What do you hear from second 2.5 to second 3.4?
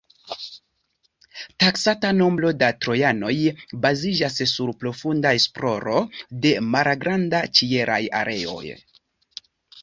da trojanoj